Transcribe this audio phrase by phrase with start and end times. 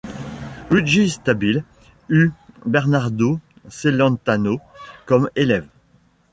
[0.71, 1.63] Luigi Stabile
[2.09, 2.31] eut
[2.65, 4.59] Bernardo Celentano
[5.05, 5.67] comme élève.